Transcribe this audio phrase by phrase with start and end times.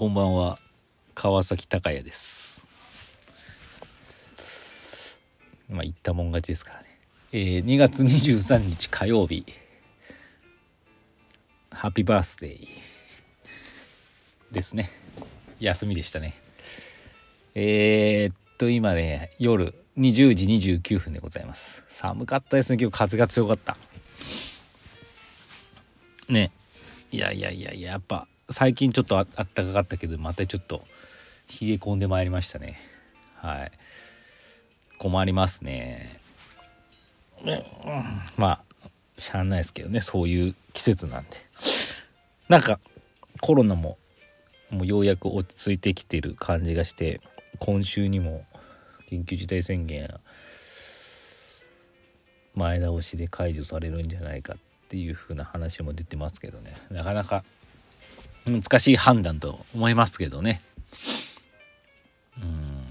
[0.00, 0.58] こんばんは。
[1.14, 2.66] 川崎隆也です。
[5.68, 6.86] まあ言ったもん勝ちですからね。
[7.32, 9.44] えー、2月23日火曜日。
[11.70, 12.66] ハッピーバースデー
[14.54, 14.88] ですね。
[15.58, 16.32] 休みでしたね。
[17.54, 20.46] えー、っと今ね夜20時
[20.80, 21.82] 29分でございます。
[21.90, 22.78] 寒かったですね。
[22.80, 23.76] 今日風が強かった。
[26.30, 26.52] ね。
[27.12, 30.82] いやいやいやいややっぱ最近ちょっとあったかかったけどまたちょっと
[31.60, 32.80] 冷え込んでまいりましたね。
[33.36, 33.72] はい。
[34.98, 36.20] 困りますね、
[37.42, 37.62] うん、
[38.36, 40.00] まあしゃあないですけどね。
[40.00, 41.30] そういう季節なんで。
[42.48, 42.80] なんか
[43.40, 43.96] コロナも
[44.70, 47.20] もうようやく落ち着いてきてる感じがして
[47.60, 48.44] 今週にも
[49.10, 50.20] 緊急事態宣言
[52.54, 54.56] 前倒しで解除されるんじゃないかっ
[54.88, 56.74] ていう風な話も出てますけどね。
[56.90, 57.44] なかなか
[58.46, 60.60] 難しい判断と思いますけどね。
[62.40, 62.84] うん。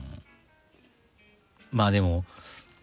[1.71, 2.25] まあでも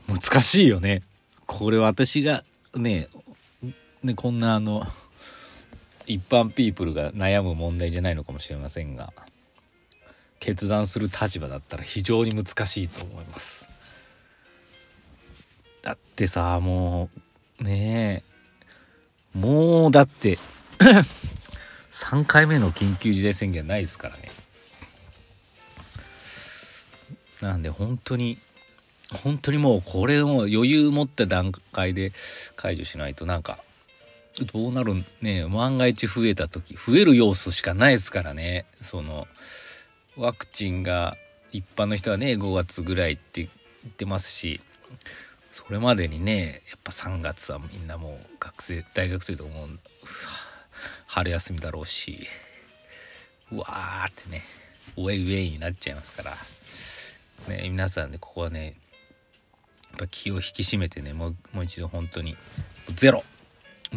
[0.09, 1.03] 難しいよね。
[1.47, 3.09] これ私がね
[4.03, 4.87] ねこんなあの
[6.07, 9.13] 一般ピープルが悩む問題じゃないのかもしれませんが
[10.39, 13.69] 決断する立場だったら非常に難しいと思います。
[15.83, 17.11] だってさも
[17.61, 18.25] うね
[19.35, 20.39] えもうだって
[21.97, 24.31] 3回目の緊急事態宣言ないですからね。
[27.41, 28.37] なんで本当に
[29.23, 32.13] 本当にもうこれを余裕持った段階で
[32.55, 33.59] 解除しないとなんか
[34.53, 35.47] どうなるね。
[35.47, 38.67] 万が一増えた時増える要素しかないですからね。
[38.83, 39.27] その
[40.19, 41.17] ワクチンが
[41.51, 43.49] 一般の人はね5月ぐらいって言
[43.89, 44.61] ってますし
[45.51, 49.69] それまでにねやっぱ3月はみんなもう学生大学生とかも
[51.07, 52.27] 春休みだろうし
[53.53, 54.43] うわーってね
[54.97, 56.37] ウェイウェイになっちゃいますから
[57.55, 58.75] ね皆さんで、ここはね
[59.91, 62.37] やっぱ気を引き締めてねもうもう一度本当に
[62.95, 63.25] ゼロ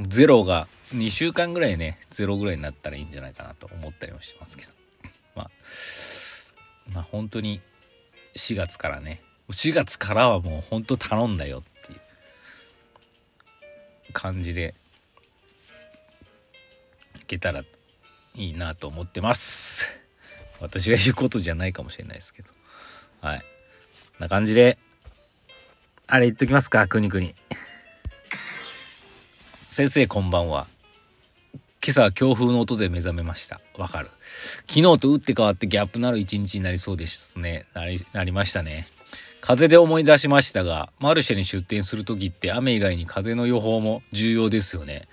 [0.07, 4.73] ゼロが2週間ぐらいねゼロぐらいになったらいいんじゃないかなと思ったりもしてますけど。
[5.35, 5.51] まあ
[6.93, 7.61] まあ本当に
[8.35, 11.99] 4月からね4月からはもう本当頼んだよっていう
[14.13, 14.75] 感じで
[17.29, 17.63] けたら
[18.35, 19.87] いいなと思ってます。
[20.59, 22.49] 私が言うことじゃないかもしれないですけど。
[23.21, 23.43] はい。
[24.19, 24.77] な感じで
[26.07, 26.87] あれ言っときますか？
[26.87, 27.35] くにくに
[29.67, 30.67] 先生こんばんは。
[31.81, 33.61] 今朝は強風の音で目覚めました。
[33.77, 34.09] わかる。
[34.67, 37.65] 昨日と打って変わってギャップのある一日になりそうですね。
[37.73, 38.87] なりなりましたね。
[39.39, 45.07] 風で思い出しましたがマルシェに出店する時って雨以外に風の予報も重要ですよね。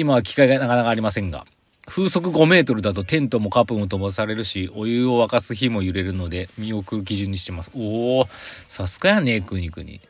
[0.00, 1.44] 今は機会がなかなかありませんが
[1.86, 7.72] 風速5メートルだとテントもカップも飛ばされるし、お湯を沸かす火も揺れるので、見送る基準にしてます。
[7.74, 8.28] おお、
[8.68, 10.00] さすがやね、くにくに。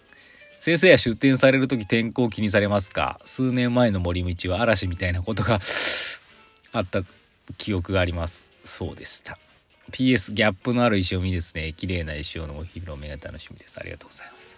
[0.59, 3.19] 先生は出店される時天候気にされますか？
[3.25, 5.59] 数年前の森道は嵐みたいなことが
[6.73, 7.03] あった
[7.57, 8.45] 記憶があります。
[8.63, 9.39] そうでした。
[9.91, 11.73] PS ギャップのある石読みですね。
[11.73, 13.79] 綺麗な石をのお披露目が楽しみです。
[13.81, 14.57] ありがとうございます。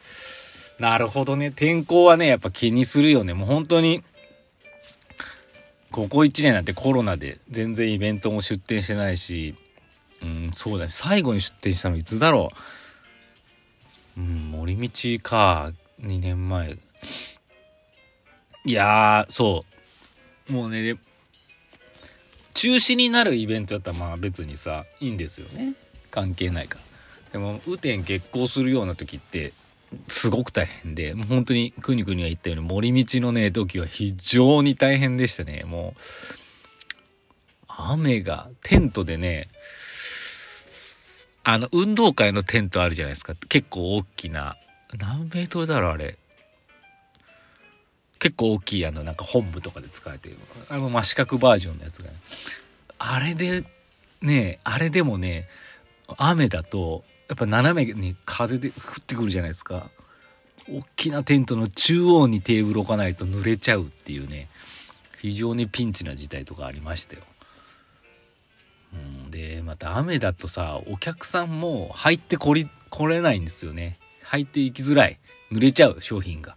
[0.81, 1.53] なるほどね。
[1.53, 3.33] 天候はね、やっぱ気にするよね。
[3.33, 4.03] もう本当に
[5.93, 9.55] ここ1年なんてコロナで全然イベントも出店してないし、
[10.23, 10.91] うん、そうだね。
[10.91, 12.49] 最後に出店したのいつだろ
[14.17, 14.21] う？
[14.21, 16.79] うん、森道か、2年前。
[18.65, 19.65] いやー、そ
[20.49, 20.53] う。
[20.53, 20.97] もうね、
[22.55, 25.75] 中止になるイベントだったらまあ別にさ、いいんですよね。
[26.11, 26.85] 関係ないから。
[27.33, 29.53] でも、雨天決行するような時って、
[30.09, 35.65] すごく大変で、もう本当にくにくにが言ったように森道のね、時は非常に大変でしたね。
[35.67, 36.01] もう、
[37.69, 39.49] 雨が、テントでね、
[41.45, 43.35] あの、運動会のテントあるじゃないですか。
[43.49, 44.57] 結構大きな、
[44.99, 46.17] 何メートルだろう、あれ。
[48.19, 50.37] 結構大きい、あの、なんか本部とかで使われてる。
[50.69, 52.17] あの、真四角バージョンのやつが、ね。
[52.99, 53.65] あれで、
[54.21, 55.49] ね、あれでもね、
[56.19, 59.89] 雨だと、やっぱ斜めに風で降ってくるじゃないですか
[60.69, 64.49] 大きなテントの中央にテーブル置かないと濡れちゃうっていうね
[65.19, 67.23] 非常にピンチな事態とかありましたよ。
[68.93, 68.97] う
[69.29, 75.19] ん、でまた雨だとさお客さんも入ってこり来れないんですよね入っていきづらい
[75.51, 76.57] 濡れちゃう商品が。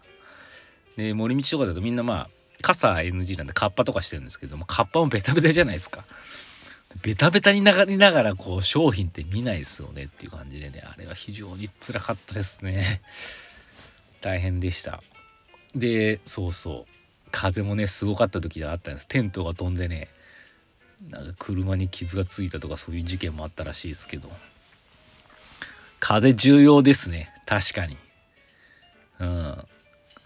[0.97, 2.29] で森道とかだとみんなまあ
[2.61, 6.03] 傘 NG なんでカッパとかしてるんですけどもカッパもベタベタじゃないですか。
[7.01, 13.01] ベタベタになりながらこう商品って見ないですよねっていう感じでねあれは非常につらかったですね。
[14.21, 15.03] 大変でした。
[15.75, 16.91] でそうそう。
[17.31, 19.07] 風もねすごかった時があったんです。
[19.07, 20.07] テントが飛んでね
[21.09, 24.31] なんか車に傷がついたとかそういう事件もあったらしいですけど。
[25.99, 27.31] 風重要ですね。
[27.45, 27.97] 確かに。
[29.19, 29.67] うん。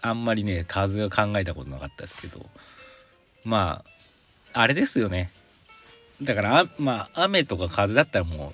[0.02, 2.48] あんまりね風は考えたことなかったですけど。
[3.44, 3.82] ま
[4.52, 5.30] ああれですよね。
[6.22, 8.52] だからまあ雨とか風だったらも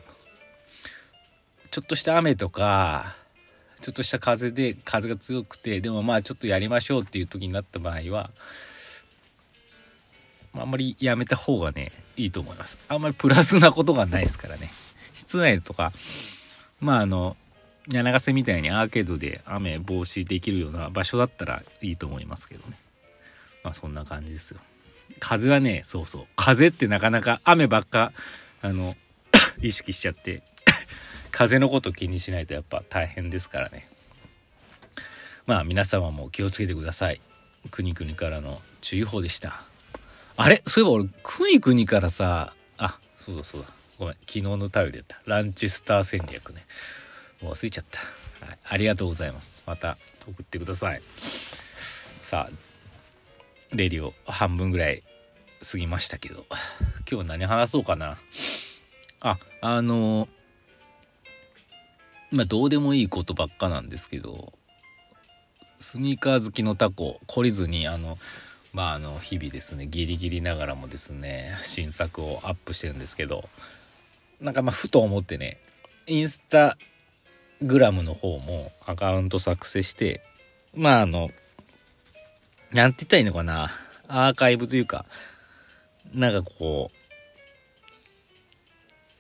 [1.65, 3.17] うちょっとした雨とか
[3.81, 8.31] ちょっとした風で風が強くてでもまあちょっとやりましょうっていう時になった場合は
[10.55, 12.79] あんまりやめた方がねいいと思います。
[12.89, 14.71] あんまりプラスなことがないですからね。
[15.13, 15.93] 室内とか
[16.81, 17.37] まああの
[17.89, 22.79] 柳瀬みたいにアーケードで雨防止できるような場所だったらいいと思いますけどね。
[23.63, 24.61] まあそんな感じですよ。
[25.19, 26.27] 風はねそうそう。
[26.37, 28.13] 風ってなかなか雨ばっか
[28.63, 28.95] あの
[29.63, 30.43] 意識しちゃって
[31.31, 33.89] 風のこと気にしないとやっぱ大変ですからね。
[35.47, 37.21] まあ皆様も気をつけてください。
[37.71, 39.61] 国々からの注意報でした。
[40.37, 40.63] あれ？
[40.67, 43.69] そういえば俺国々からさあそうだそうだ。
[43.99, 44.15] ごめん。
[44.15, 45.21] 昨日の頼りだった。
[45.25, 46.67] ランチスター戦略ね。
[47.41, 48.01] もう忘れちゃった、
[48.47, 49.63] はい、ありがとうございます。
[49.67, 51.03] また送ってください。
[52.23, 52.66] さあ
[53.73, 55.03] レディオ半分ぐらい
[55.71, 56.47] 過ぎましたけど。
[57.11, 58.19] 今日何話そうかな。
[59.21, 60.29] ああの
[62.31, 64.53] まあどうでもいいことばっかなんですけど。
[65.79, 68.17] スニーカー好きのタコ懲りずにあの
[68.73, 73.49] まああの日々ですねギリギリながらもですね新作をアップしてるんですけど。
[74.41, 75.59] なんかまあふと思ってね
[76.07, 76.77] インスタ
[77.63, 80.23] グラムの方もアカウント作成して
[80.75, 81.31] まああの
[82.73, 83.71] なんて言ったらいいのかな？
[84.09, 85.07] アーカイブというか
[86.15, 86.91] なんかこ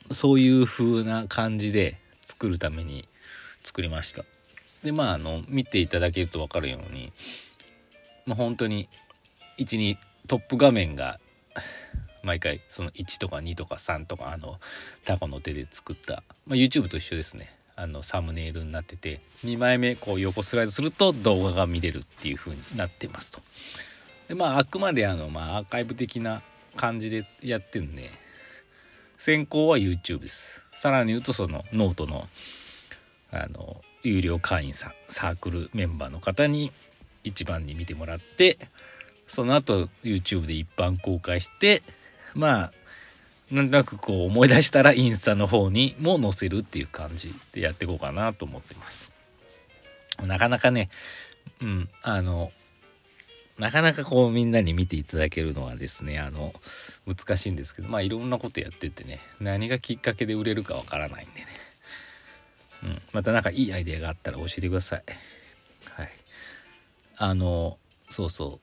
[0.09, 3.09] うそういう風な感じで作るために
[3.63, 4.25] 作りました。
[4.85, 7.13] でまああの見ていただけると分かるように
[8.27, 8.89] まあ本当に
[9.59, 9.97] 12
[10.29, 11.19] トップ画面が
[12.23, 14.61] 毎回その1とか2とか3とかあの
[15.05, 17.56] タコの手で作った、まあ、YouTube と一緒ですね。
[17.77, 23.41] あのサムネイルになってて2枚目こう横スライドすると動画が見れるっていう風になってますと。
[24.29, 26.43] でまああくまであの、まあ、アーカイブ的な
[26.75, 28.11] 感じでやってるんで
[29.19, 30.63] 先行は YouTube です。
[30.73, 32.27] さらに言うとそのノートの
[33.31, 36.73] あの有料会員さんサークルメンバーの方に
[37.25, 38.57] 一番に見てもらって
[39.27, 41.83] その後 YouTube で一般公開して
[42.35, 42.73] まあ
[43.51, 49.13] なんとなくこう思い出したらインスタの方にも載せるっていう感じでやっていこうかなと思ってます。
[50.25, 50.89] なかなかね
[51.61, 52.51] うんあの
[53.59, 56.53] なかなかこうみんなに見ていただけるのはですねあの
[57.07, 61.47] 難しいんですけどまあいろんなことやっててね何がきっかけで売れるかわからないんでね、
[62.83, 65.03] うん、また何かいいアイデアがあったら教えてください。
[65.91, 66.09] はい。
[67.17, 67.79] あの
[68.11, 68.61] そうそ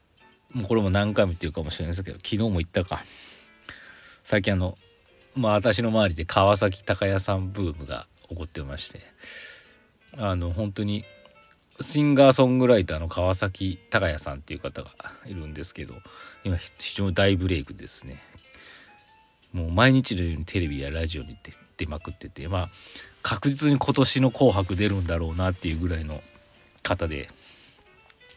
[0.53, 0.57] う。
[0.57, 3.03] もうこれも何回も言ってるかもしれないですけど昨日も言ったか。
[4.23, 4.77] 最近あの
[5.35, 9.01] まあ私の周りで川崎高屋さんブームが起こってまして
[10.17, 11.03] あの本当に
[11.81, 14.89] シンガーソングライターの川崎隆也さんっていう方が
[15.25, 15.95] いるんですけど
[16.43, 18.21] 今非常に大ブレイクですね。
[19.51, 21.37] もう毎日のようにテレビやラジオに
[21.77, 22.69] 出まくっててまあ
[23.21, 26.23] 確実に今年の「紅白」出るんだろうなっていうぐらいの
[26.81, 27.29] 方で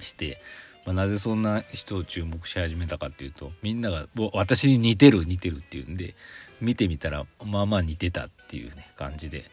[0.01, 0.41] して、
[0.87, 6.15] まあ、なぜそんな人を注目し始めたかっていうとみんなが私に似てる似てるっていうんで
[6.61, 9.51] 見てみたらまあまあ似てたっていうね感じで。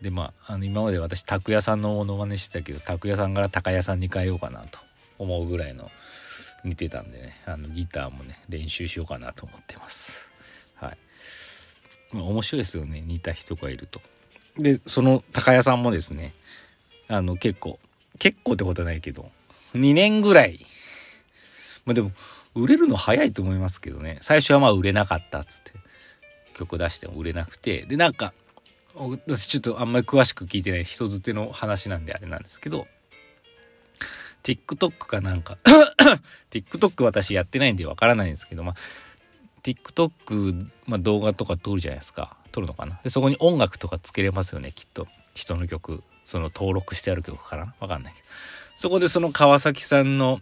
[0.00, 4.78] でまああの今まで私拓也さんのものまねしてたけど拓也さんから高屋さんに変えようかなと
[5.18, 5.90] 思うぐらいの
[6.64, 7.40] 似てたんでね。
[7.46, 10.30] あのギターもね練習しようかなと思ってます。
[10.76, 10.98] はい、
[12.16, 14.00] 面白いですよね似た人がいると。
[14.56, 16.32] でその高屋さんもですね
[17.08, 17.78] あの結構
[18.18, 19.30] 結構ってことはないけど
[19.74, 20.64] 2年ぐらい。
[21.84, 22.12] まあでも
[22.54, 24.18] 売れるの早いと思いますけどね。
[24.20, 25.72] 最初はまあ売れなかったっつって
[26.54, 27.82] 曲出しても売れなくて。
[27.82, 28.32] でなんか
[28.94, 32.86] 私ちょっとあんまり詳しく聞いてない人づての話なんであれなんですけど
[34.42, 35.58] TikTok かなんか
[36.50, 38.74] TikTok 私やってないんでわからないんですけどまあ
[39.62, 42.36] TikTok、まあ、動画とか撮るじゃないですか。
[42.52, 43.00] 撮るのかな。
[43.02, 45.06] でそこに音楽とかつけれますよねきっと。
[45.34, 48.26] 人の曲その登録してある曲かなわかんないけど。
[48.78, 50.40] そこでその川崎さんの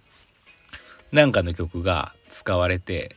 [1.10, 3.16] なんかの曲が使われて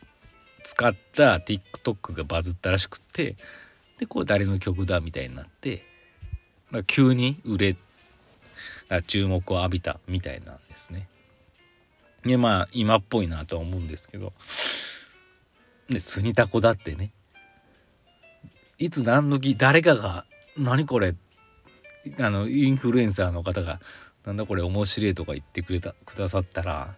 [0.62, 3.36] 使った TikTok がバズったらしくって
[3.98, 5.84] でこう誰の曲だみたいになって
[6.86, 7.76] 急に売れ
[9.06, 11.06] 注目を浴びたみたいなんですね。
[12.24, 14.32] でまあ今っぽいなとは思うんですけど
[15.90, 17.10] でスニタコだってね
[18.78, 20.24] いつ何の日誰かが
[20.56, 21.14] 「何これ」
[22.18, 23.80] あのインフルエンサーの方が
[24.24, 26.96] 「なんだこれ面白い」とか言ってくれたくださったら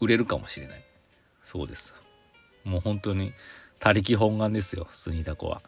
[0.00, 0.84] 売れるかもしれない。
[1.42, 1.94] そうです。
[2.64, 3.32] もう本当に
[3.78, 5.62] 他力本願ですよスニタコは。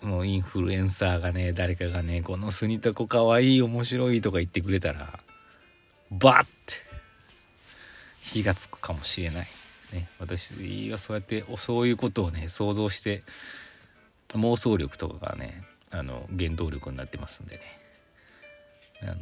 [0.00, 5.18] もうインフルエンサーがね誰かがねこのスニタコかわいい面白いとか言ってくれたら
[6.10, 6.50] バッて
[8.20, 9.46] 火がつくかもしれない。
[9.92, 13.22] ね私はそうやってそういうことをね想像して
[14.30, 17.62] 妄想力とかがねあの原動力になってますんでね。
[19.06, 19.20] あの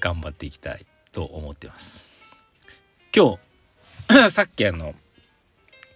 [0.00, 2.10] 頑張っていきたいと思ってます。
[3.14, 3.38] 今
[4.08, 4.94] 日 さっきあの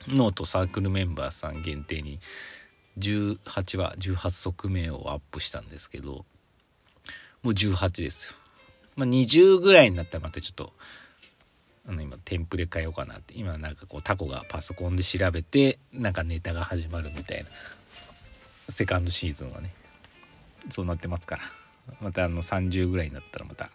[0.08, 2.18] ノートサークルメンバーさん限定に
[2.98, 6.24] 18話18足目をアップしたんですけど
[7.42, 8.34] もう18ですよ、
[8.96, 10.72] まあ、20ぐらいになったらまたちょっと
[11.86, 13.34] あの今テンプレ変えようかなって。
[13.36, 17.50] 今なんかこうタコがパソコンで調べてなんかネタが始まるみたいな
[18.70, 19.74] セカンドシーズンはね
[20.70, 21.63] そうなってますから。
[22.00, 23.70] またあの30ぐらいになったらまた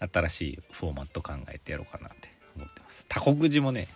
[0.00, 3.06] 新しいフォーマット考えてやろうかなって思ってます。
[3.08, 3.88] タコくじもね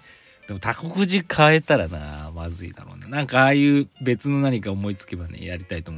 [0.48, 3.06] でもタコくじ変えたらなまずいだろうね。
[3.08, 5.92] なんかああいう別の何か思いつけばねやりたいと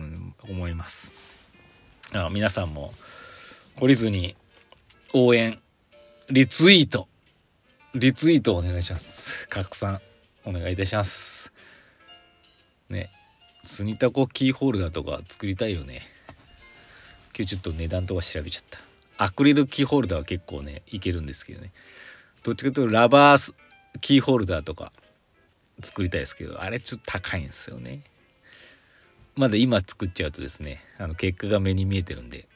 [0.49, 1.13] 思います。
[2.13, 2.93] あ皆さんも
[3.77, 4.37] 懲りずに
[5.13, 5.59] 応援
[6.31, 7.09] リツイート。
[7.95, 9.49] リツイートお願いします。
[9.49, 10.01] 拡散
[10.45, 11.53] お願いいたします。
[12.91, 13.11] ね
[13.63, 16.03] スニタコキーホルダーとか作りたいよね。
[17.37, 18.79] 今日ちょっと値段とか調べちゃった。
[19.17, 21.73] アクリルキーホルダーは結構ねいけるんですけどね。
[22.43, 23.55] どっちかというとラバー
[24.01, 24.93] キーホルダーとか
[25.83, 28.03] 作りたいですけどあれちょっと高いんですよね。
[29.37, 32.47] まだ今作っちゃうとですねあの結果が目に見えてるんで